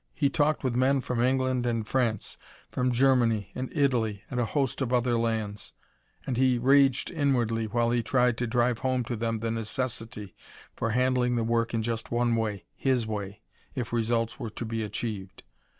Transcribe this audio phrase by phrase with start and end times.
[0.15, 2.35] He talked with men from England and France,
[2.71, 5.73] from Germany and Italy and a host of other lands,
[6.25, 10.35] and he raged inwardly while he tried to drive home to them the necessity
[10.75, 13.41] for handling the work in just one way his way
[13.75, 15.43] if results were to be achieved.